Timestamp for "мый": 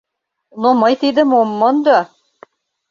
0.81-0.93